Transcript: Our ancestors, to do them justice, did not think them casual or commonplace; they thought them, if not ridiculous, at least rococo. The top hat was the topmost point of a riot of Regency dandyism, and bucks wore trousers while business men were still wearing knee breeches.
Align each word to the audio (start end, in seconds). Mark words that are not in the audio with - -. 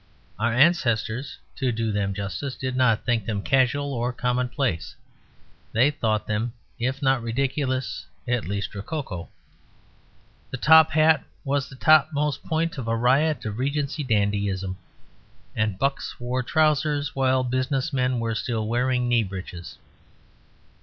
Our 0.39 0.51
ancestors, 0.51 1.37
to 1.57 1.71
do 1.71 1.91
them 1.91 2.15
justice, 2.15 2.55
did 2.55 2.75
not 2.75 3.05
think 3.05 3.23
them 3.23 3.43
casual 3.43 3.93
or 3.93 4.11
commonplace; 4.11 4.95
they 5.73 5.91
thought 5.91 6.25
them, 6.25 6.53
if 6.79 7.03
not 7.03 7.21
ridiculous, 7.21 8.07
at 8.27 8.47
least 8.47 8.73
rococo. 8.73 9.29
The 10.49 10.57
top 10.57 10.89
hat 10.89 11.23
was 11.43 11.69
the 11.69 11.75
topmost 11.75 12.43
point 12.43 12.79
of 12.79 12.87
a 12.87 12.97
riot 12.97 13.45
of 13.45 13.59
Regency 13.59 14.03
dandyism, 14.03 14.75
and 15.55 15.77
bucks 15.77 16.19
wore 16.19 16.41
trousers 16.41 17.15
while 17.15 17.43
business 17.43 17.93
men 17.93 18.19
were 18.19 18.33
still 18.33 18.67
wearing 18.67 19.07
knee 19.07 19.23
breeches. 19.23 19.77